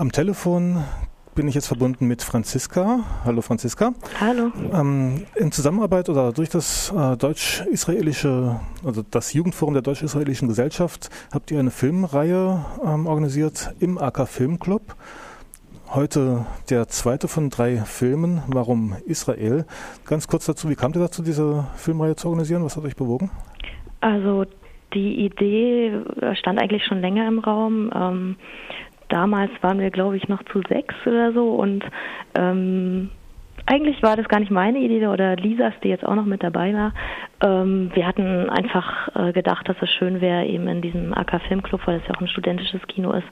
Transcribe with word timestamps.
Am 0.00 0.12
Telefon 0.12 0.82
bin 1.34 1.46
ich 1.46 1.54
jetzt 1.54 1.66
verbunden 1.66 2.06
mit 2.06 2.22
Franziska. 2.22 3.00
Hallo 3.22 3.42
Franziska. 3.42 3.92
Hallo. 4.18 4.50
Ähm, 4.72 5.26
in 5.36 5.52
Zusammenarbeit 5.52 6.08
oder 6.08 6.32
durch 6.32 6.48
das 6.48 6.90
äh, 6.90 7.18
deutsch-israelische, 7.18 8.58
also 8.82 9.02
das 9.02 9.34
Jugendforum 9.34 9.74
der 9.74 9.82
deutsch-israelischen 9.82 10.48
Gesellschaft, 10.48 11.10
habt 11.34 11.50
ihr 11.50 11.58
eine 11.58 11.70
Filmreihe 11.70 12.64
ähm, 12.82 13.06
organisiert 13.06 13.74
im 13.78 13.98
AK 13.98 14.26
Filmclub. 14.26 14.96
Heute 15.90 16.46
der 16.70 16.88
zweite 16.88 17.28
von 17.28 17.50
drei 17.50 17.76
Filmen. 17.76 18.42
Warum 18.46 18.96
Israel? 19.04 19.66
Ganz 20.06 20.28
kurz 20.28 20.46
dazu, 20.46 20.70
wie 20.70 20.76
kamt 20.76 20.96
ihr 20.96 21.00
dazu, 21.00 21.22
diese 21.22 21.66
Filmreihe 21.76 22.16
zu 22.16 22.28
organisieren? 22.28 22.64
Was 22.64 22.74
hat 22.78 22.84
euch 22.84 22.96
bewogen? 22.96 23.30
Also 24.00 24.46
die 24.94 25.26
Idee 25.26 26.00
stand 26.36 26.58
eigentlich 26.58 26.86
schon 26.86 27.02
länger 27.02 27.28
im 27.28 27.38
Raum. 27.38 27.90
Ähm, 27.94 28.36
damals 29.10 29.50
waren 29.60 29.80
wir, 29.80 29.90
glaube 29.90 30.16
ich, 30.16 30.28
noch 30.28 30.42
zu 30.44 30.62
sechs 30.68 30.94
oder 31.06 31.32
so 31.32 31.54
und 31.54 31.84
ähm, 32.34 33.10
eigentlich 33.66 34.02
war 34.02 34.16
das 34.16 34.28
gar 34.28 34.40
nicht 34.40 34.50
meine 34.50 34.78
Idee 34.78 35.06
oder 35.06 35.36
Lisas, 35.36 35.74
die 35.82 35.88
jetzt 35.88 36.04
auch 36.04 36.14
noch 36.14 36.24
mit 36.24 36.42
dabei 36.42 36.72
war. 36.72 36.92
Ähm, 37.42 37.90
wir 37.94 38.06
hatten 38.06 38.50
einfach 38.50 39.08
äh, 39.14 39.32
gedacht, 39.32 39.68
dass 39.68 39.76
es 39.80 39.90
schön 39.90 40.20
wäre, 40.20 40.44
eben 40.46 40.68
in 40.68 40.82
diesem 40.82 41.14
AK 41.14 41.40
Filmclub, 41.48 41.80
weil 41.86 41.98
es 41.98 42.06
ja 42.06 42.14
auch 42.14 42.20
ein 42.20 42.28
studentisches 42.28 42.82
Kino 42.86 43.12
ist, 43.12 43.26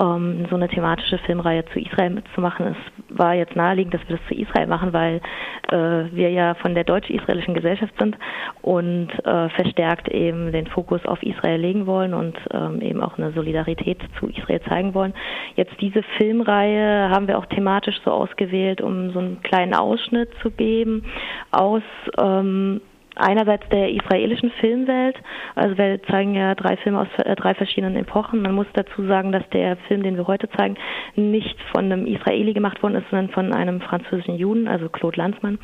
ähm, 0.00 0.46
so 0.48 0.56
eine 0.56 0.68
thematische 0.68 1.18
Filmreihe 1.18 1.64
zu 1.66 1.80
Israel 1.80 2.10
mitzumachen. 2.10 2.66
Es 2.66 3.16
war 3.16 3.34
jetzt 3.34 3.56
naheliegend, 3.56 3.94
dass 3.94 4.08
wir 4.08 4.16
das 4.16 4.26
zu 4.28 4.34
Israel 4.34 4.66
machen, 4.66 4.92
weil 4.92 5.20
äh, 5.68 6.14
wir 6.14 6.30
ja 6.30 6.54
von 6.54 6.74
der 6.74 6.84
deutsch-israelischen 6.84 7.54
Gesellschaft 7.54 7.92
sind 7.98 8.16
und 8.62 9.08
äh, 9.24 9.48
verstärkt 9.50 10.08
eben 10.08 10.52
den 10.52 10.66
Fokus 10.68 11.04
auf 11.04 11.22
Israel 11.22 11.60
legen 11.60 11.86
wollen 11.86 12.14
und 12.14 12.38
ähm, 12.52 12.80
eben 12.80 13.02
auch 13.02 13.18
eine 13.18 13.32
Solidarität 13.32 13.98
zu 14.18 14.28
Israel 14.28 14.60
zeigen 14.68 14.94
wollen. 14.94 15.14
Jetzt 15.56 15.74
diese 15.80 16.02
Filmreihe 16.16 17.10
haben 17.10 17.28
wir 17.28 17.38
auch 17.38 17.46
thematisch 17.46 18.00
so 18.04 18.12
ausgewählt, 18.12 18.80
um 18.80 19.10
so 19.10 19.18
einen 19.18 19.42
kleinen 19.42 19.74
Ausschnitt 19.74 20.30
zu 20.42 20.50
geben 20.50 21.04
aus 21.50 21.82
ähm, 22.18 22.80
einerseits 23.16 23.68
der 23.68 23.90
israelischen 23.90 24.50
Filmwelt. 24.60 25.16
Also 25.54 25.76
wir 25.76 26.02
zeigen 26.04 26.34
ja 26.34 26.54
drei 26.54 26.76
Filme 26.78 27.00
aus 27.00 27.08
äh, 27.18 27.34
drei 27.36 27.54
verschiedenen 27.54 27.96
Epochen. 27.96 28.42
Man 28.42 28.54
muss 28.54 28.66
dazu 28.74 29.06
sagen, 29.06 29.32
dass 29.32 29.48
der 29.50 29.76
Film, 29.88 30.02
den 30.02 30.16
wir 30.16 30.26
heute 30.26 30.48
zeigen, 30.50 30.76
nicht 31.14 31.56
von 31.72 31.84
einem 31.86 32.06
Israeli 32.06 32.52
gemacht 32.52 32.82
worden 32.82 32.96
ist, 32.96 33.08
sondern 33.10 33.30
von 33.30 33.52
einem 33.52 33.80
französischen 33.80 34.36
Juden, 34.36 34.68
also 34.68 34.88
Claude 34.88 35.18
Lanzmann. 35.18 35.58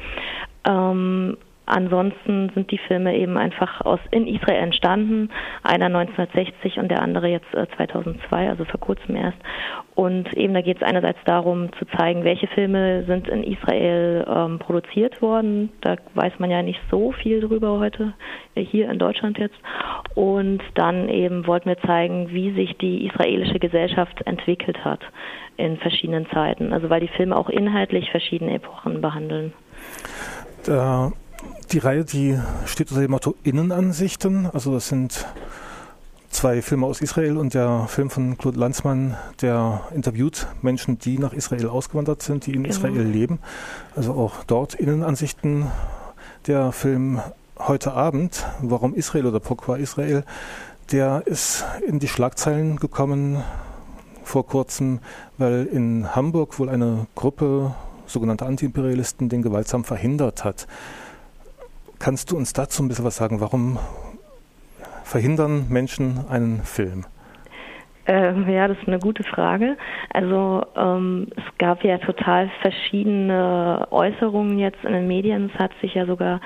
Ähm, 0.69 1.37
Ansonsten 1.69 2.51
sind 2.55 2.71
die 2.71 2.79
Filme 2.79 3.17
eben 3.17 3.37
einfach 3.37 3.83
aus 3.83 4.01
in 4.11 4.27
Israel 4.27 4.63
entstanden, 4.63 5.31
einer 5.63 5.87
1960 5.87 6.79
und 6.79 6.89
der 6.89 7.03
andere 7.03 7.29
jetzt 7.29 7.47
2002, 7.53 8.45
äh, 8.45 8.49
also 8.49 8.65
vor 8.65 8.81
kurzem 8.81 9.17
erst. 9.17 9.39
Und 9.95 10.33
eben 10.35 10.55
da 10.55 10.61
geht 10.61 10.79
es 10.79 10.83
einerseits 10.83 11.19
darum 11.25 11.71
zu 11.79 11.85
zeigen, 11.97 12.25
welche 12.25 12.47
Filme 12.47 13.05
sind 13.05 13.29
in 13.29 13.43
Israel 13.43 14.25
ähm, 14.29 14.59
produziert 14.59 15.21
worden. 15.21 15.71
Da 15.81 15.97
weiß 16.15 16.35
man 16.39 16.51
ja 16.51 16.63
nicht 16.63 16.81
so 16.91 17.13
viel 17.13 17.41
drüber 17.41 17.79
heute, 17.79 18.15
äh, 18.55 18.63
hier 18.63 18.91
in 18.91 18.99
Deutschland 18.99 19.39
jetzt. 19.39 19.59
Und 20.15 20.63
dann 20.75 21.09
eben 21.09 21.47
wollten 21.47 21.69
wir 21.69 21.79
zeigen, 21.79 22.31
wie 22.31 22.53
sich 22.53 22.79
die 22.79 23.07
israelische 23.07 23.59
Gesellschaft 23.59 24.23
entwickelt 24.25 24.85
hat 24.85 25.01
in 25.57 25.77
verschiedenen 25.77 26.29
Zeiten. 26.31 26.73
Also 26.73 26.89
weil 26.89 27.01
die 27.01 27.09
Filme 27.09 27.37
auch 27.37 27.51
inhaltlich 27.51 28.11
verschiedene 28.11 28.55
Epochen 28.55 29.01
behandeln. 29.01 29.53
Da 30.65 31.13
die 31.73 31.79
Reihe, 31.79 32.05
die 32.05 32.39
steht 32.67 32.91
unter 32.91 33.03
dem 33.03 33.11
Motto 33.11 33.35
Innenansichten. 33.43 34.49
Also 34.53 34.73
das 34.73 34.89
sind 34.89 35.27
zwei 36.31 36.63
Filme 36.63 36.87
aus 36.87 37.01
Israel 37.01 37.37
und 37.37 37.55
der 37.55 37.87
Film 37.89 38.11
von 38.11 38.39
Claude 38.39 38.59
Lanzmann, 38.59 39.17
der 39.41 39.83
interviewt 39.95 40.47
Menschen, 40.63 40.99
die 40.99 41.19
nach 41.19 41.33
Israel 41.33 41.69
ausgewandert 41.69 42.23
sind, 42.23 42.47
die 42.47 42.55
in 42.55 42.63
genau. 42.63 42.75
Israel 42.75 43.03
leben. 43.03 43.39
Also 43.97 44.13
auch 44.15 44.45
dort 44.45 44.75
Innenansichten. 44.75 45.67
Der 46.47 46.73
Film 46.73 47.21
heute 47.59 47.93
Abend, 47.93 48.47
Warum 48.61 48.95
Israel 48.95 49.27
oder 49.27 49.41
Pourquoi 49.41 49.79
Israel, 49.79 50.25
der 50.93 51.27
ist 51.27 51.65
in 51.87 51.99
die 51.99 52.09
Schlagzeilen 52.09 52.77
gekommen 52.77 53.43
vor 54.25 54.47
kurzem, 54.47 55.01
weil 55.39 55.67
in 55.67 56.15
Hamburg 56.15 56.59
wohl 56.59 56.69
eine 56.69 57.07
Gruppe 57.15 57.75
sogenannter 58.07 58.47
Antiimperialisten 58.47 59.29
den 59.29 59.43
gewaltsam 59.43 59.85
verhindert 59.85 60.45
hat. 60.45 60.67
Kannst 61.99 62.31
du 62.31 62.37
uns 62.37 62.53
dazu 62.53 62.83
ein 62.83 62.89
bisschen 62.89 63.05
was 63.05 63.17
sagen? 63.17 63.41
Warum 63.41 63.79
verhindern 65.05 65.67
Menschen 65.69 66.25
einen 66.29 66.63
Film? 66.63 67.07
Ähm, 68.07 68.49
ja, 68.49 68.69
das 68.69 68.79
ist 68.79 68.89
eine 68.89 68.99
gute 68.99 69.23
Frage. 69.23 69.77
Also 70.15 70.65
ähm, 70.77 71.27
es 71.37 71.59
gab 71.59 71.85
ja 71.85 71.99
total 71.99 72.51
verschiedene 72.63 73.87
Äußerungen 73.91 74.59
jetzt 74.59 74.83
in 74.85 74.93
den 74.93 75.07
Medien. 75.09 75.51
Es 75.53 75.59
hat 75.59 75.73
sich 75.83 75.95
ja 75.95 76.07
sogar 76.07 76.41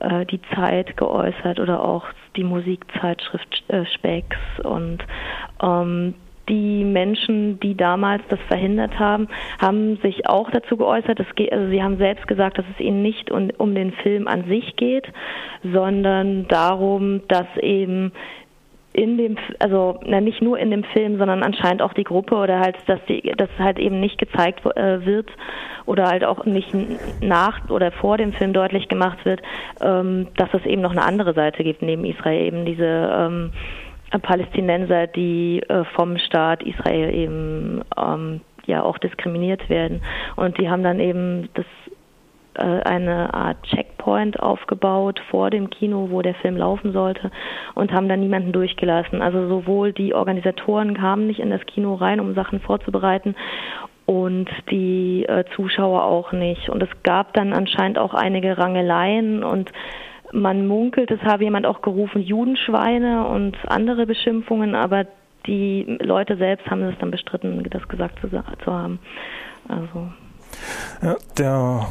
äh, 0.00 0.24
die 0.24 0.40
Zeit 0.54 0.96
geäußert 0.96 1.60
oder 1.60 1.84
auch 1.84 2.06
die 2.36 2.44
Musikzeitschrift 2.44 3.64
äh, 3.68 3.84
Specks 3.86 4.38
und 4.64 5.04
ähm, 5.62 6.14
die 6.48 6.84
Menschen, 6.84 7.60
die 7.60 7.76
damals 7.76 8.22
das 8.28 8.40
verhindert 8.48 8.98
haben, 8.98 9.28
haben 9.60 9.96
sich 9.98 10.28
auch 10.28 10.50
dazu 10.50 10.76
geäußert. 10.76 11.20
Geht, 11.36 11.52
also 11.52 11.68
sie 11.70 11.82
haben 11.82 11.98
selbst 11.98 12.26
gesagt, 12.26 12.58
dass 12.58 12.64
es 12.74 12.80
ihnen 12.80 13.02
nicht 13.02 13.30
um, 13.30 13.50
um 13.58 13.74
den 13.74 13.92
Film 13.92 14.26
an 14.28 14.44
sich 14.48 14.76
geht, 14.76 15.06
sondern 15.62 16.48
darum, 16.48 17.22
dass 17.28 17.46
eben 17.60 18.12
in 18.92 19.16
dem, 19.16 19.36
also 19.58 19.98
na, 20.04 20.20
nicht 20.20 20.42
nur 20.42 20.58
in 20.58 20.70
dem 20.70 20.84
Film, 20.84 21.16
sondern 21.16 21.42
anscheinend 21.42 21.80
auch 21.80 21.94
die 21.94 22.04
Gruppe 22.04 22.36
oder 22.36 22.60
halt, 22.60 22.76
dass 22.86 23.00
die, 23.08 23.22
dass 23.36 23.48
halt 23.58 23.78
eben 23.78 24.00
nicht 24.00 24.18
gezeigt 24.18 24.64
äh, 24.76 25.06
wird 25.06 25.30
oder 25.86 26.08
halt 26.08 26.24
auch 26.24 26.44
nicht 26.44 26.74
nach 27.22 27.70
oder 27.70 27.90
vor 27.90 28.18
dem 28.18 28.32
Film 28.32 28.52
deutlich 28.52 28.88
gemacht 28.88 29.24
wird, 29.24 29.40
ähm, 29.80 30.28
dass 30.36 30.52
es 30.52 30.66
eben 30.66 30.82
noch 30.82 30.92
eine 30.92 31.04
andere 31.04 31.32
Seite 31.32 31.64
gibt 31.64 31.82
neben 31.82 32.04
Israel, 32.04 32.46
eben 32.46 32.64
diese 32.66 32.84
ähm, 32.84 33.52
Palästinenser, 34.18 35.06
die 35.06 35.62
äh, 35.68 35.84
vom 35.94 36.18
Staat 36.18 36.62
Israel 36.62 37.14
eben 37.14 37.82
ähm, 37.96 38.40
ja 38.66 38.82
auch 38.82 38.98
diskriminiert 38.98 39.68
werden. 39.68 40.02
Und 40.36 40.58
die 40.58 40.68
haben 40.68 40.82
dann 40.82 41.00
eben 41.00 41.48
das 41.54 41.66
äh, 42.54 42.82
eine 42.82 43.32
Art 43.32 43.62
Checkpoint 43.62 44.40
aufgebaut 44.40 45.20
vor 45.30 45.50
dem 45.50 45.70
Kino, 45.70 46.08
wo 46.10 46.22
der 46.22 46.34
Film 46.34 46.56
laufen 46.56 46.92
sollte 46.92 47.30
und 47.74 47.92
haben 47.92 48.08
dann 48.08 48.20
niemanden 48.20 48.52
durchgelassen. 48.52 49.22
Also 49.22 49.48
sowohl 49.48 49.92
die 49.92 50.14
Organisatoren 50.14 50.94
kamen 50.94 51.26
nicht 51.26 51.40
in 51.40 51.50
das 51.50 51.64
Kino 51.66 51.94
rein, 51.94 52.20
um 52.20 52.34
Sachen 52.34 52.60
vorzubereiten 52.60 53.34
und 54.04 54.50
die 54.70 55.24
äh, 55.24 55.44
Zuschauer 55.56 56.04
auch 56.04 56.32
nicht. 56.32 56.68
Und 56.68 56.82
es 56.82 56.90
gab 57.02 57.32
dann 57.34 57.52
anscheinend 57.52 57.98
auch 57.98 58.14
einige 58.14 58.58
Rangeleien 58.58 59.42
und 59.42 59.72
man 60.32 60.66
munkelt, 60.66 61.10
es 61.10 61.20
habe 61.20 61.44
jemand 61.44 61.66
auch 61.66 61.82
gerufen, 61.82 62.22
Judenschweine 62.22 63.26
und 63.26 63.56
andere 63.66 64.06
Beschimpfungen, 64.06 64.74
aber 64.74 65.06
die 65.46 65.98
Leute 66.00 66.36
selbst 66.36 66.66
haben 66.70 66.82
es 66.82 66.98
dann 66.98 67.10
bestritten, 67.10 67.62
das 67.70 67.86
gesagt 67.88 68.18
zu, 68.20 68.28
zu 68.28 68.72
haben. 68.72 68.98
Also. 69.68 70.08
Ja, 71.02 71.16
der, 71.38 71.86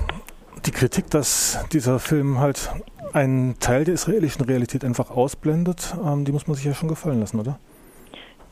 die 0.66 0.72
Kritik, 0.72 1.10
dass 1.10 1.66
dieser 1.72 2.00
Film 2.00 2.40
halt 2.40 2.72
einen 3.14 3.60
Teil 3.60 3.84
der 3.84 3.96
israelischen 3.96 4.46
Realität 4.46 4.86
einfach 4.86 5.12
ausblendet, 5.12 5.96
ähm, 6.06 6.26
die 6.26 6.32
muss 6.32 6.48
man 6.48 6.56
sich 6.56 6.66
ja 6.66 6.74
schon 6.74 6.90
gefallen 6.90 7.20
lassen, 7.20 7.40
oder? 7.40 7.60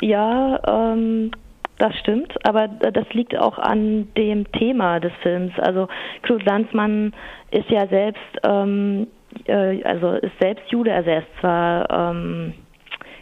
Ja, 0.01 0.59
ähm, 0.93 1.31
das 1.77 1.95
stimmt, 1.97 2.33
aber 2.45 2.67
das 2.67 3.07
liegt 3.13 3.37
auch 3.37 3.57
an 3.57 4.09
dem 4.17 4.51
Thema 4.51 4.99
des 4.99 5.13
Films. 5.21 5.53
Also 5.59 5.87
Claude 6.23 6.43
Lanzmann 6.43 7.13
ist 7.51 7.69
ja 7.69 7.87
selbst 7.87 8.21
ähm, 8.43 9.07
äh, 9.45 9.83
also 9.83 10.13
ist 10.13 10.37
selbst 10.39 10.69
Jude, 10.69 10.93
also 10.93 11.09
er 11.09 11.19
ist 11.19 11.39
zwar 11.39 11.89
ähm, 11.89 12.53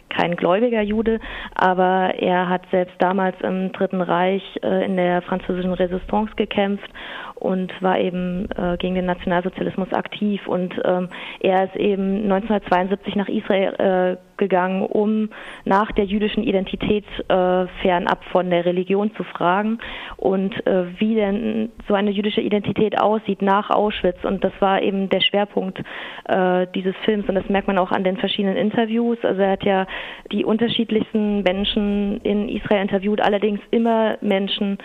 kein 0.08 0.36
gläubiger 0.36 0.82
Jude, 0.82 1.20
aber 1.54 2.14
er 2.18 2.48
hat 2.48 2.62
selbst 2.70 2.94
damals 2.98 3.36
im 3.42 3.72
Dritten 3.72 4.00
Reich 4.00 4.42
äh, 4.62 4.84
in 4.84 4.96
der 4.96 5.22
französischen 5.22 5.72
Resistance 5.72 6.32
gekämpft 6.36 6.90
und 7.34 7.70
war 7.82 7.98
eben 7.98 8.48
äh, 8.56 8.76
gegen 8.78 8.94
den 8.94 9.06
Nationalsozialismus 9.06 9.92
aktiv. 9.92 10.46
Und 10.48 10.74
ähm, 10.84 11.08
er 11.40 11.64
ist 11.64 11.76
eben 11.76 12.22
1972 12.24 13.16
nach 13.16 13.28
Israel 13.28 14.16
äh, 14.18 14.27
gegangen, 14.38 14.82
um 14.82 15.30
nach 15.64 15.92
der 15.92 16.04
jüdischen 16.04 16.42
Identität 16.42 17.04
äh, 17.28 17.66
fernab 17.82 18.24
von 18.32 18.50
der 18.50 18.64
Religion 18.64 19.14
zu 19.14 19.24
fragen 19.24 19.78
und 20.16 20.54
äh, 20.66 20.98
wie 20.98 21.14
denn 21.14 21.70
so 21.86 21.94
eine 21.94 22.10
jüdische 22.10 22.40
Identität 22.40 23.00
aussieht 23.00 23.42
nach 23.42 23.70
Auschwitz. 23.70 24.24
Und 24.24 24.42
das 24.44 24.52
war 24.60 24.82
eben 24.82 25.08
der 25.08 25.20
Schwerpunkt 25.20 25.80
äh, 26.24 26.66
dieses 26.74 26.94
Films. 27.04 27.28
Und 27.28 27.34
das 27.34 27.48
merkt 27.48 27.68
man 27.68 27.78
auch 27.78 27.92
an 27.92 28.04
den 28.04 28.16
verschiedenen 28.16 28.56
Interviews. 28.56 29.18
Also 29.22 29.42
er 29.42 29.50
hat 29.52 29.64
ja 29.64 29.86
die 30.32 30.44
unterschiedlichsten 30.44 31.42
Menschen 31.42 32.20
in 32.22 32.48
Israel 32.48 32.82
interviewt, 32.82 33.20
allerdings 33.20 33.60
immer 33.70 34.16
Menschen, 34.20 34.78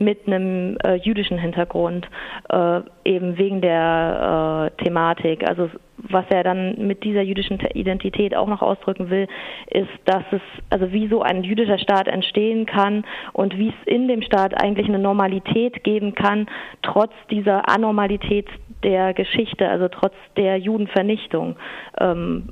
mit 0.00 0.26
einem 0.26 0.78
äh, 0.82 0.94
jüdischen 0.94 1.38
Hintergrund, 1.38 2.08
äh, 2.48 2.80
eben 3.04 3.36
wegen 3.36 3.60
der 3.60 4.70
äh, 4.78 4.82
Thematik. 4.82 5.46
Also 5.46 5.68
was 6.08 6.24
er 6.30 6.42
dann 6.44 6.86
mit 6.86 7.04
dieser 7.04 7.22
jüdischen 7.22 7.58
Identität 7.74 8.34
auch 8.34 8.48
noch 8.48 8.62
ausdrücken 8.62 9.10
will, 9.10 9.28
ist, 9.70 9.88
dass 10.04 10.24
es, 10.30 10.40
also 10.70 10.92
wie 10.92 11.08
so 11.08 11.22
ein 11.22 11.44
jüdischer 11.44 11.78
Staat 11.78 12.08
entstehen 12.08 12.66
kann 12.66 13.04
und 13.32 13.56
wie 13.58 13.68
es 13.68 13.86
in 13.86 14.08
dem 14.08 14.22
Staat 14.22 14.60
eigentlich 14.60 14.88
eine 14.88 14.98
Normalität 14.98 15.84
geben 15.84 16.14
kann, 16.14 16.46
trotz 16.82 17.12
dieser 17.30 17.68
Anormalität 17.68 18.46
der 18.82 19.14
Geschichte, 19.14 19.68
also 19.68 19.88
trotz 19.88 20.14
der 20.36 20.58
Judenvernichtung. 20.58 21.56
Ähm, 21.98 22.50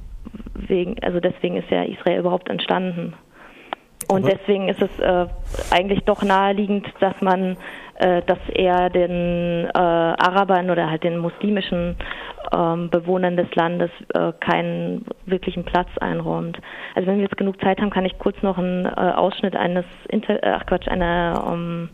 wegen, 0.54 0.96
also 1.02 1.20
deswegen 1.20 1.56
ist 1.56 1.70
ja 1.70 1.84
Israel 1.84 2.20
überhaupt 2.20 2.48
entstanden. 2.50 3.14
Und 4.08 4.24
Aber 4.24 4.34
deswegen 4.34 4.68
ist 4.68 4.80
es 4.80 4.98
äh, 5.00 5.26
eigentlich 5.70 6.00
doch 6.04 6.22
naheliegend, 6.22 6.86
dass 7.00 7.20
man, 7.20 7.56
äh, 7.96 8.22
dass 8.22 8.38
er 8.54 8.88
den 8.90 9.66
äh, 9.66 9.70
Arabern 9.78 10.70
oder 10.70 10.88
halt 10.88 11.04
den 11.04 11.18
muslimischen 11.18 11.96
ähm, 12.52 12.90
Bewohnern 12.90 13.36
des 13.36 13.52
Landes 13.54 13.90
äh, 14.14 14.32
keinen 14.40 15.04
wirklichen 15.26 15.64
Platz 15.64 15.88
einräumt. 16.00 16.58
Also 16.94 17.08
wenn 17.08 17.16
wir 17.16 17.24
jetzt 17.24 17.36
genug 17.36 17.60
Zeit 17.60 17.80
haben, 17.80 17.90
kann 17.90 18.04
ich 18.04 18.18
kurz 18.18 18.40
noch 18.42 18.58
einen 18.58 18.86
äh, 18.86 18.88
Ausschnitt 18.88 19.56
eines 19.56 19.84
Inter 20.08 20.38
ach 20.42 20.66
Quatsch, 20.66 20.88
einer 20.88 21.44
ähm, 21.52 21.88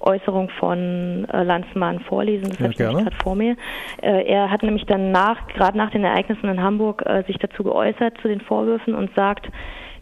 Äußerung 0.00 0.48
von 0.58 1.26
äh, 1.30 1.42
Landsmann 1.42 2.00
vorlesen. 2.00 2.48
Das 2.48 2.58
ja, 2.58 2.64
habe 2.64 2.72
ich 2.72 3.04
gerade 3.04 3.16
vor 3.22 3.34
mir. 3.34 3.56
Äh, 4.02 4.24
er 4.26 4.50
hat 4.50 4.62
nämlich 4.62 4.86
dann 4.86 5.12
nach, 5.12 5.46
gerade 5.48 5.76
nach 5.76 5.90
den 5.90 6.04
Ereignissen 6.04 6.48
in 6.48 6.62
Hamburg, 6.62 7.02
äh, 7.06 7.22
sich 7.26 7.36
dazu 7.38 7.62
geäußert 7.62 8.18
zu 8.22 8.28
den 8.28 8.40
Vorwürfen 8.40 8.94
und 8.94 9.14
sagt, 9.14 9.48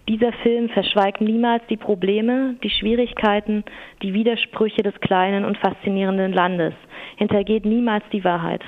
dieser 0.09 0.33
Film 0.33 0.71
verschweigt 0.71 1.21
niemals 1.21 1.63
die 1.69 1.77
Probleme, 1.77 2.55
die 2.63 2.71
Schwierigkeiten, 2.71 3.65
die 4.03 4.15
Widersprüche 4.15 4.83
des 4.83 4.99
kleinen 5.01 5.45
und 5.45 5.59
faszinierenden 5.59 6.33
Landes, 6.33 6.73
hintergeht 7.17 7.67
niemals 7.67 8.05
die 8.11 8.25
Wahrheit. 8.25 8.63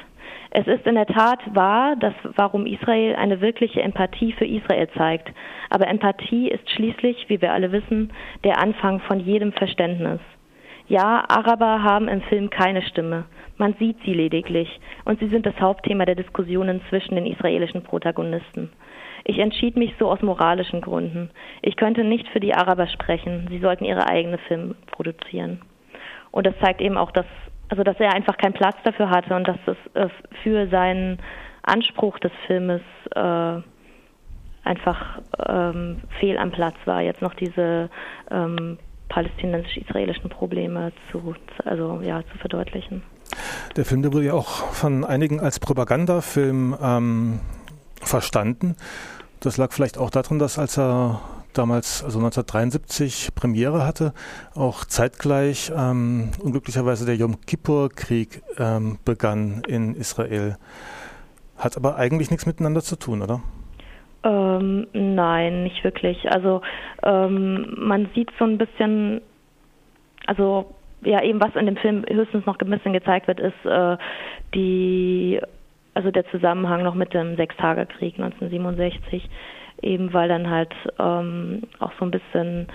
Es 0.51 0.67
ist 0.67 0.85
in 0.87 0.97
der 0.97 1.07
Tat 1.07 1.39
wahr, 1.55 1.95
dass 1.97 2.15
warum 2.35 2.67
Israel 2.67 3.15
eine 3.15 3.41
wirkliche 3.41 3.83
Empathie 3.83 4.33
für 4.33 4.47
Israel 4.47 4.89
zeigt. 4.97 5.33
Aber 5.69 5.87
Empathie 5.87 6.49
ist 6.49 6.69
schließlich, 6.71 7.29
wie 7.29 7.41
wir 7.41 7.53
alle 7.53 7.71
wissen, 7.71 8.13
der 8.43 8.59
Anfang 8.59 9.01
von 9.01 9.21
jedem 9.21 9.53
Verständnis. 9.53 10.21
Ja, 10.89 11.25
Araber 11.29 11.85
haben 11.85 12.09
im 12.09 12.21
Film 12.23 12.51
keine 12.51 12.83
Stimme. 12.83 13.27
Man 13.59 13.75
sieht 13.79 13.99
sie 14.05 14.13
lediglich 14.13 14.81
und 15.05 15.21
sie 15.21 15.29
sind 15.29 15.47
das 15.47 15.61
Hauptthema 15.61 16.05
der 16.05 16.17
Diskussionen 16.17 16.81
zwischen 16.89 17.15
den 17.15 17.27
israelischen 17.27 17.85
Protagonisten. 17.85 18.73
Ich 19.23 19.39
entschied 19.39 19.77
mich 19.77 19.95
so 19.99 20.11
aus 20.11 20.23
moralischen 20.23 20.81
Gründen. 20.81 21.31
Ich 21.63 21.77
könnte 21.77 22.03
nicht 22.03 22.27
für 22.29 22.41
die 22.41 22.55
Araber 22.55 22.89
sprechen. 22.89 23.47
Sie 23.51 23.59
sollten 23.59 23.85
ihre 23.85 24.09
eigene 24.09 24.39
Filme 24.39 24.75
produzieren. 24.91 25.61
Und 26.33 26.47
das 26.47 26.55
zeigt 26.61 26.81
eben 26.81 26.97
auch, 26.97 27.13
dass, 27.13 27.27
also 27.71 27.85
dass 27.85 27.99
er 27.99 28.13
einfach 28.13 28.37
keinen 28.37 28.53
Platz 28.53 28.77
dafür 28.85 29.09
hatte 29.09 29.35
und 29.35 29.49
dass 29.49 29.59
es 29.67 29.77
äh, 29.95 30.09
für 30.43 30.69
seinen 30.69 31.19
Anspruch 31.63 32.19
des 32.19 32.33
Filmes 32.47 32.83
äh, 33.15 33.63
einfach 34.65 35.21
ähm, 35.49 36.03
fehl 36.19 36.37
am 36.37 36.51
Platz 36.51 36.75
war, 36.85 37.01
jetzt 37.01 37.23
noch 37.23 37.35
diese 37.35 37.89
ähm, 38.31 38.79
palästinensisch-israelischen 39.09 40.31
Probleme 40.31 40.93
zu, 41.11 41.35
also, 41.65 42.01
ja, 42.03 42.23
zu 42.31 42.39
verdeutlichen. 42.39 43.03
Der 43.77 43.85
Film, 43.85 44.03
der 44.03 44.13
wurde 44.13 44.27
ja 44.27 44.35
auch 44.35 44.49
von 44.73 45.05
einigen 45.05 45.41
als 45.41 45.61
Propagandafilm 45.61 46.77
ähm, 46.83 47.41
verstanden. 48.03 48.77
Das 49.41 49.57
lag 49.57 49.73
vielleicht 49.73 49.97
auch 49.99 50.11
daran, 50.11 50.39
dass 50.39 50.59
als 50.59 50.77
er 50.77 51.21
damals, 51.55 52.05
also 52.05 52.19
1973, 52.19 53.35
Premiere 53.35 53.87
hatte, 53.87 54.13
auch 54.55 54.85
zeitgleich 54.85 55.73
ähm, 55.77 56.31
unglücklicherweise 56.43 57.07
der 57.07 57.17
Yom 57.17 57.41
Kippur-Krieg 57.41 58.43
ähm, 58.59 58.99
begann 59.05 59.63
in 59.67 59.95
Israel. 59.95 60.57
Hat 61.57 61.77
aber 61.77 61.97
eigentlich 61.97 62.31
nichts 62.31 62.47
miteinander 62.47 62.81
zu 62.81 62.97
tun, 62.97 63.23
oder? 63.23 63.41
Ähm, 64.23 64.87
nein, 64.93 65.63
nicht 65.63 65.83
wirklich. 65.83 66.31
Also 66.31 66.63
ähm, 67.03 67.75
man 67.79 68.09
sieht 68.15 68.31
so 68.39 68.45
ein 68.45 68.59
bisschen, 68.59 69.23
also 70.27 70.75
ja 71.03 71.23
eben 71.23 71.41
was 71.41 71.55
in 71.57 71.67
dem 71.67 71.77
Film 71.77 72.05
höchstens 72.09 72.47
noch 72.47 72.59
ein 72.59 72.71
bisschen 72.71 72.93
gezeigt 72.93 73.29
wird, 73.29 73.41
ist 73.41 73.65
äh, 73.65 73.97
die, 74.55 75.41
also 75.95 76.11
der 76.11 76.27
Zusammenhang 76.31 76.83
noch 76.83 76.95
mit 76.95 77.15
dem 77.15 77.37
Sechstagekrieg 77.37 78.15
1967, 78.19 79.29
eben 79.83 80.13
weil 80.13 80.29
dann 80.29 80.51
halt 80.51 80.75
ähm, 80.99 81.63
auch 81.79 81.93
so 81.99 82.05
ein 82.05 82.11
bisschen 82.11 82.67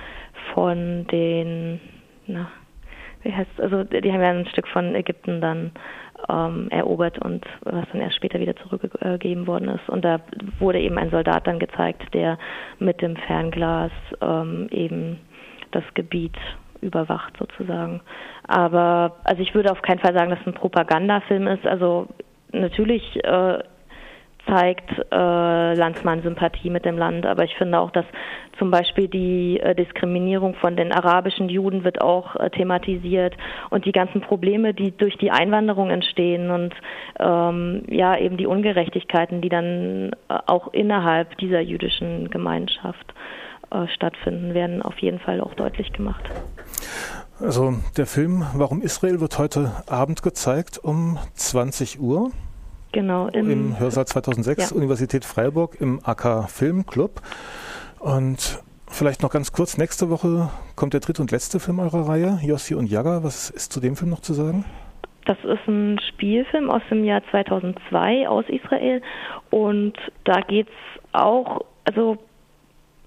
von 0.53 1.05
den, 1.07 1.79
na, 2.27 2.47
wie 3.23 3.33
heißt 3.33 3.59
also 3.59 3.83
die 3.83 4.11
haben 4.11 4.21
ja 4.21 4.29
ein 4.29 4.47
Stück 4.47 4.67
von 4.67 4.95
Ägypten 4.95 5.41
dann 5.41 5.71
ähm, 6.29 6.69
erobert 6.69 7.19
und 7.19 7.45
was 7.61 7.85
dann 7.91 8.01
erst 8.01 8.15
später 8.15 8.39
wieder 8.39 8.55
zurückgegeben 8.55 9.47
worden 9.47 9.69
ist. 9.69 9.89
Und 9.89 10.05
da 10.05 10.19
wurde 10.59 10.79
eben 10.79 10.97
ein 10.97 11.09
Soldat 11.09 11.47
dann 11.47 11.59
gezeigt, 11.59 12.13
der 12.13 12.37
mit 12.79 13.01
dem 13.01 13.15
Fernglas 13.15 13.91
ähm, 14.21 14.67
eben 14.71 15.19
das 15.71 15.83
Gebiet 15.93 16.37
überwacht 16.81 17.35
sozusagen. 17.37 18.01
Aber 18.47 19.17
also 19.23 19.41
ich 19.41 19.53
würde 19.55 19.71
auf 19.71 19.81
keinen 19.81 19.99
Fall 19.99 20.13
sagen, 20.13 20.29
dass 20.29 20.39
es 20.41 20.47
ein 20.47 20.53
Propagandafilm 20.53 21.47
ist. 21.47 21.65
Also 21.65 22.07
natürlich 22.51 23.23
äh, 23.23 23.59
zeigt 24.47 24.89
äh, 25.11 25.73
Landsmann 25.73 26.21
Sympathie 26.21 26.69
mit 26.69 26.85
dem 26.85 26.97
Land. 26.97 27.25
Aber 27.25 27.43
ich 27.43 27.55
finde 27.55 27.79
auch, 27.79 27.91
dass 27.91 28.05
zum 28.57 28.71
Beispiel 28.71 29.07
die 29.07 29.59
äh, 29.59 29.75
Diskriminierung 29.75 30.55
von 30.55 30.75
den 30.75 30.91
arabischen 30.91 31.49
Juden 31.49 31.83
wird 31.83 32.01
auch 32.01 32.35
äh, 32.35 32.49
thematisiert 32.49 33.35
und 33.69 33.85
die 33.85 33.91
ganzen 33.91 34.21
Probleme, 34.21 34.73
die 34.73 34.91
durch 34.91 35.17
die 35.17 35.31
Einwanderung 35.31 35.89
entstehen 35.89 36.51
und 36.51 36.73
ähm, 37.19 37.83
ja 37.89 38.17
eben 38.17 38.37
die 38.37 38.47
Ungerechtigkeiten, 38.47 39.41
die 39.41 39.49
dann 39.49 40.11
äh, 40.29 40.37
auch 40.45 40.73
innerhalb 40.73 41.37
dieser 41.37 41.59
jüdischen 41.59 42.29
Gemeinschaft 42.29 43.13
äh, 43.71 43.87
stattfinden, 43.87 44.53
werden 44.53 44.81
auf 44.81 44.97
jeden 44.99 45.19
Fall 45.19 45.41
auch 45.41 45.53
deutlich 45.55 45.91
gemacht. 45.91 46.23
Also 47.39 47.73
der 47.97 48.05
Film 48.05 48.45
Warum 48.53 48.81
Israel 48.81 49.19
wird 49.19 49.37
heute 49.37 49.71
Abend 49.87 50.23
gezeigt 50.23 50.77
um 50.81 51.19
20 51.33 51.99
Uhr. 51.99 52.31
Genau. 52.95 53.27
Im, 53.27 53.51
im 53.51 53.77
Hörsaal 53.77 54.07
2006, 54.07 54.69
ja. 54.69 54.77
Universität 54.77 55.25
Freiburg, 55.25 55.75
im 55.81 55.99
AK 56.01 56.49
Filmclub. 56.49 57.21
Und 57.99 58.63
vielleicht 58.87 59.21
noch 59.21 59.29
ganz 59.29 59.51
kurz, 59.51 59.77
nächste 59.77 60.09
Woche 60.09 60.49
kommt 60.77 60.93
der 60.93 61.01
dritte 61.01 61.21
und 61.21 61.29
letzte 61.29 61.59
Film 61.59 61.79
eurer 61.79 62.07
Reihe, 62.07 62.39
Yossi 62.41 62.73
und 62.73 62.89
Jaga. 62.89 63.21
Was 63.21 63.49
ist 63.49 63.73
zu 63.73 63.81
dem 63.81 63.97
Film 63.97 64.11
noch 64.11 64.21
zu 64.21 64.31
sagen? 64.31 64.63
Das 65.25 65.37
ist 65.43 65.67
ein 65.67 65.99
Spielfilm 66.07 66.69
aus 66.69 66.83
dem 66.89 67.03
Jahr 67.03 67.21
2002 67.31 68.29
aus 68.29 68.45
Israel 68.47 69.01
und 69.49 69.97
da 70.23 70.39
geht 70.39 70.69
es 70.69 71.01
auch, 71.11 71.65
also 71.83 72.17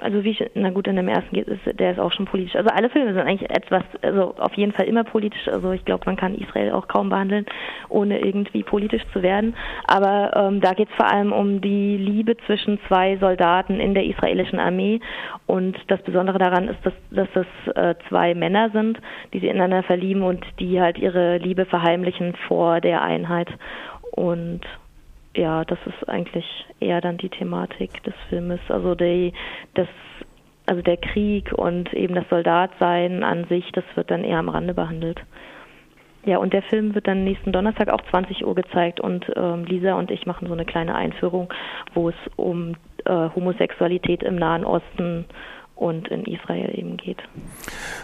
also 0.00 0.22
wie 0.24 0.30
ich, 0.30 0.44
na 0.54 0.70
gut, 0.70 0.86
in 0.86 0.96
dem 0.96 1.08
ersten 1.08 1.34
geht 1.34 1.48
es, 1.48 1.58
der 1.76 1.92
ist 1.92 1.98
auch 1.98 2.12
schon 2.12 2.26
politisch. 2.26 2.56
Also 2.56 2.70
alle 2.70 2.90
Filme 2.90 3.12
sind 3.12 3.26
eigentlich 3.26 3.50
etwas, 3.50 3.82
also 4.02 4.34
auf 4.38 4.54
jeden 4.54 4.72
Fall 4.72 4.86
immer 4.86 5.04
politisch. 5.04 5.48
Also 5.48 5.72
ich 5.72 5.84
glaube, 5.84 6.04
man 6.06 6.16
kann 6.16 6.34
Israel 6.34 6.72
auch 6.72 6.88
kaum 6.88 7.08
behandeln, 7.08 7.46
ohne 7.88 8.20
irgendwie 8.20 8.62
politisch 8.62 9.02
zu 9.12 9.22
werden. 9.22 9.56
Aber 9.86 10.32
ähm, 10.36 10.60
da 10.60 10.72
geht 10.72 10.88
es 10.88 10.96
vor 10.96 11.10
allem 11.10 11.32
um 11.32 11.60
die 11.60 11.96
Liebe 11.96 12.36
zwischen 12.46 12.78
zwei 12.86 13.16
Soldaten 13.16 13.80
in 13.80 13.94
der 13.94 14.04
israelischen 14.04 14.58
Armee. 14.58 15.00
Und 15.46 15.76
das 15.88 16.00
Besondere 16.02 16.38
daran 16.38 16.68
ist, 16.68 16.78
dass, 16.84 16.94
dass 17.10 17.28
es 17.34 17.74
äh, 17.74 17.94
zwei 18.08 18.34
Männer 18.34 18.70
sind, 18.70 18.98
die 19.32 19.40
sich 19.40 19.48
ineinander 19.48 19.82
verlieben 19.82 20.22
und 20.22 20.44
die 20.60 20.80
halt 20.80 20.98
ihre 20.98 21.38
Liebe 21.38 21.64
verheimlichen 21.64 22.34
vor 22.46 22.80
der 22.80 23.02
Einheit. 23.02 23.48
Und 24.12 24.60
ja, 25.38 25.64
das 25.64 25.78
ist 25.86 26.08
eigentlich 26.08 26.66
eher 26.80 27.00
dann 27.00 27.16
die 27.16 27.28
Thematik 27.28 28.02
des 28.02 28.14
Filmes. 28.28 28.60
Also 28.68 28.96
die, 28.96 29.32
das, 29.74 29.86
also 30.66 30.82
der 30.82 30.96
Krieg 30.96 31.52
und 31.52 31.94
eben 31.94 32.14
das 32.14 32.28
Soldatsein 32.28 33.22
an 33.22 33.44
sich, 33.44 33.70
das 33.72 33.84
wird 33.94 34.10
dann 34.10 34.24
eher 34.24 34.38
am 34.38 34.48
Rande 34.48 34.74
behandelt. 34.74 35.22
Ja, 36.24 36.38
und 36.38 36.52
der 36.52 36.62
Film 36.62 36.94
wird 36.96 37.06
dann 37.06 37.22
nächsten 37.22 37.52
Donnerstag 37.52 37.88
auch 37.88 38.02
20 38.10 38.44
Uhr 38.44 38.54
gezeigt 38.56 39.00
und 39.00 39.30
ähm, 39.36 39.64
Lisa 39.64 39.94
und 39.94 40.10
ich 40.10 40.26
machen 40.26 40.48
so 40.48 40.54
eine 40.54 40.64
kleine 40.64 40.96
Einführung, 40.96 41.48
wo 41.94 42.08
es 42.08 42.16
um 42.34 42.74
äh, 43.04 43.28
Homosexualität 43.34 44.24
im 44.24 44.34
Nahen 44.34 44.64
Osten 44.64 45.24
und 45.78 46.08
in 46.08 46.24
Israel 46.24 46.76
eben 46.76 46.96
geht. 46.96 47.18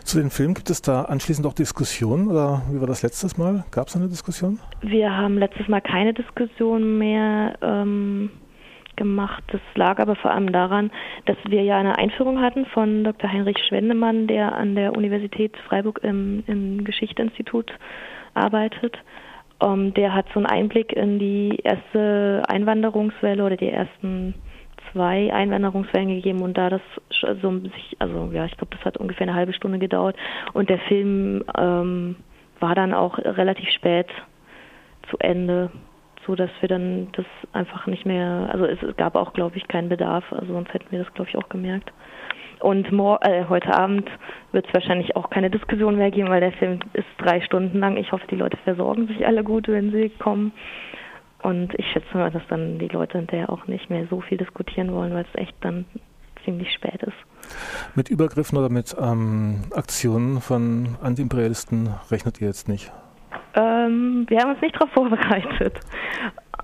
Zu 0.05 0.19
den 0.19 0.31
Filmen 0.31 0.55
gibt 0.55 0.71
es 0.71 0.81
da 0.81 1.03
anschließend 1.03 1.47
auch 1.47 1.55
Diskussionen 1.55 2.29
oder 2.29 2.63
wie 2.71 2.81
war 2.81 2.87
das 2.87 3.03
letztes 3.03 3.37
Mal? 3.37 3.65
Gab 3.71 3.89
es 3.89 3.97
eine 3.97 4.09
Diskussion? 4.09 4.61
Wir 4.81 5.17
haben 5.17 5.39
letztes 5.39 5.67
Mal 5.69 5.81
keine 5.81 6.15
Diskussion 6.15 6.99
mehr 6.99 7.59
ähm, 7.63 8.31
gemacht. 8.97 9.43
Das 9.49 9.61
lag 9.75 9.99
aber 9.99 10.15
vor 10.15 10.31
allem 10.31 10.53
daran, 10.53 10.91
dass 11.27 11.37
wir 11.49 11.63
ja 11.63 11.79
eine 11.79 11.99
Einführung 11.99 12.41
hatten 12.41 12.65
von 12.67 13.03
Dr. 13.03 13.31
Heinrich 13.31 13.59
Schwendemann, 13.69 14.29
der 14.29 14.55
an 14.55 14.77
der 14.77 14.97
Universität 14.97 15.57
Freiburg 15.69 16.01
im, 16.03 16.45
im 16.47 16.85
Geschichtsinstitut 16.85 17.73
arbeitet. 18.35 18.97
Um, 19.61 19.71
ähm, 19.71 19.95
der 19.95 20.13
hat 20.13 20.27
so 20.35 20.41
einen 20.41 20.47
Einblick 20.47 20.93
in 20.93 21.19
die 21.19 21.61
erste 21.63 22.43
Einwanderungswelle 22.49 23.45
oder 23.45 23.57
die 23.57 23.71
ersten 23.71 24.35
zwei 24.95 25.33
Einwanderungswellen 25.33 26.09
gegeben 26.09 26.41
und 26.41 26.57
da 26.57 26.71
das 26.71 26.81
so 27.43 27.59
sich, 27.59 27.97
also 27.99 28.31
ja, 28.33 28.47
ich 28.47 28.57
glaube, 28.57 28.75
das 28.75 28.85
hat 28.85 28.97
ungefähr 28.97 29.27
eine 29.27 29.37
halbe 29.37 29.53
Stunde 29.53 29.79
gedauert 29.79 30.17
und 30.55 30.71
der 30.71 30.79
Film 30.79 31.45
ähm, 31.59 32.17
war 32.61 32.75
dann 32.75 32.95
auch 32.95 33.19
relativ 33.19 33.69
spät 33.71 34.07
zu 35.11 35.19
Ende, 35.19 35.71
so 36.27 36.35
dass 36.35 36.51
wir 36.61 36.69
dann 36.69 37.09
das 37.13 37.27
einfach 37.53 37.87
nicht 37.87 38.07
mehr, 38.07 38.49
also 38.51 38.65
es 38.65 38.79
gab 38.97 39.17
auch, 39.17 39.33
glaube 39.33 39.57
ich, 39.57 39.69
keinen 39.69 39.89
Bedarf, 39.89 40.25
also 40.33 40.53
sonst 40.55 40.73
hätten 40.73 40.91
wir 40.91 41.01
das, 41.01 41.13
glaube 41.13 41.29
ich, 41.29 41.37
auch 41.37 41.49
gemerkt. 41.49 41.93
Und 42.61 42.87
äh, 42.87 43.45
heute 43.49 43.77
Abend 43.77 44.09
wird 44.53 44.67
es 44.67 44.73
wahrscheinlich 44.73 45.17
auch 45.17 45.29
keine 45.29 45.51
Diskussion 45.51 45.97
mehr 45.97 46.11
geben, 46.11 46.31
weil 46.31 46.41
der 46.41 46.53
Film 46.53 46.81
ist 46.95 47.07
drei 47.19 47.43
Stunden 47.43 47.79
lang. 47.79 47.99
Ich 47.99 48.11
hoffe, 48.11 48.27
die 48.31 48.37
Leute 48.37 48.57
versorgen 48.59 49.07
sich 49.09 49.27
alle 49.27 49.45
gut, 49.45 49.69
wenn 49.69 49.91
sie 49.91 50.09
kommen. 50.09 50.53
Und 51.45 51.75
ich 51.79 51.87
schätze 51.93 52.17
mal, 52.17 52.31
dass 52.31 52.43
dann 52.49 52.79
die 52.79 52.89
Leute 52.89 53.19
hinterher 53.19 53.51
auch 53.51 53.67
nicht 53.67 53.91
mehr 53.91 54.07
so 54.09 54.23
viel 54.23 54.39
diskutieren 54.39 54.95
wollen, 54.95 55.13
weil 55.13 55.27
es 55.31 55.39
echt 55.39 55.55
dann 55.61 55.85
ziemlich 56.43 56.73
spät 56.73 57.03
ist. 57.03 57.95
Mit 57.95 58.09
Übergriffen 58.09 58.57
oder 58.57 58.71
mit 58.71 58.97
ähm, 58.99 59.61
Aktionen 59.75 60.41
von 60.41 60.97
Antiimperialisten 61.03 61.91
rechnet 62.11 62.41
ihr 62.41 62.47
jetzt 62.47 62.67
nicht? 62.67 62.91
Ähm, 63.55 64.25
wir 64.27 64.41
haben 64.41 64.53
uns 64.53 64.63
nicht 64.63 64.75
darauf 64.75 64.91
vorbereitet. 64.93 65.79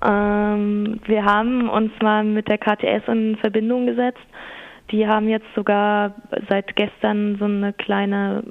Ähm, 0.03 0.99
wir 1.05 1.25
haben 1.25 1.69
uns 1.69 1.91
mal 2.01 2.23
mit 2.23 2.47
der 2.47 2.57
KTS 2.57 3.07
in 3.07 3.37
Verbindung 3.37 3.85
gesetzt. 3.85 4.25
Die 4.89 5.07
haben 5.07 5.29
jetzt 5.29 5.45
sogar 5.55 6.15
seit 6.49 6.75
gestern 6.75 7.37
so 7.37 7.45
eine 7.45 7.71
kleine, 7.71 8.43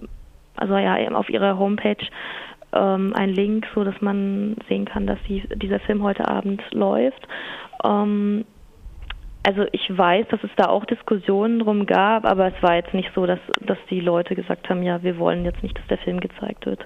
also 0.54 0.76
ja, 0.76 0.96
auf 1.10 1.28
ihrer 1.28 1.58
Homepage 1.58 2.06
ähm, 2.72 3.14
einen 3.14 3.32
Link, 3.32 3.66
so 3.74 3.84
dass 3.84 4.00
man 4.00 4.56
sehen 4.68 4.84
kann, 4.84 5.06
dass 5.06 5.18
die, 5.28 5.42
dieser 5.56 5.80
Film 5.80 6.02
heute 6.02 6.28
Abend 6.28 6.62
läuft. 6.72 7.26
Ähm, 7.84 8.44
also 9.42 9.64
ich 9.72 9.96
weiß, 9.96 10.26
dass 10.28 10.44
es 10.44 10.50
da 10.56 10.66
auch 10.66 10.84
Diskussionen 10.84 11.60
drum 11.60 11.86
gab, 11.86 12.26
aber 12.26 12.48
es 12.48 12.62
war 12.62 12.76
jetzt 12.76 12.92
nicht 12.92 13.10
so, 13.14 13.24
dass, 13.26 13.38
dass 13.60 13.78
die 13.88 14.00
Leute 14.00 14.34
gesagt 14.34 14.68
haben, 14.68 14.82
ja, 14.82 15.02
wir 15.02 15.18
wollen 15.18 15.44
jetzt 15.44 15.62
nicht, 15.62 15.78
dass 15.78 15.86
der 15.86 15.98
Film 15.98 16.20
gezeigt 16.20 16.66
wird. 16.66 16.84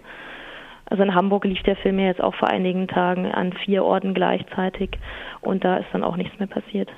Also 0.86 1.02
in 1.02 1.14
Hamburg 1.14 1.44
lief 1.44 1.62
der 1.62 1.76
Film 1.76 1.98
ja 1.98 2.06
jetzt 2.06 2.22
auch 2.22 2.34
vor 2.34 2.48
einigen 2.48 2.86
Tagen 2.86 3.26
an 3.26 3.52
vier 3.52 3.84
Orten 3.84 4.14
gleichzeitig 4.14 4.90
und 5.40 5.64
da 5.64 5.78
ist 5.78 5.88
dann 5.92 6.04
auch 6.04 6.16
nichts 6.16 6.38
mehr 6.38 6.48
passiert. 6.48 6.90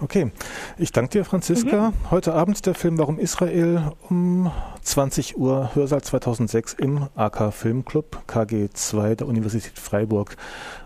Okay, 0.00 0.32
ich 0.78 0.92
danke 0.92 1.10
dir, 1.10 1.24
Franziska. 1.24 1.90
Mhm. 1.90 2.10
Heute 2.10 2.34
Abend 2.34 2.66
der 2.66 2.74
Film 2.74 2.98
Warum 2.98 3.18
Israel 3.18 3.92
um 4.08 4.50
20 4.82 5.36
Uhr, 5.36 5.70
Hörsaal 5.74 6.02
2006 6.02 6.74
im 6.74 7.08
AK 7.14 7.52
Filmclub 7.52 8.24
KG2 8.28 9.14
der 9.14 9.28
Universität 9.28 9.78
Freiburg. 9.78 10.36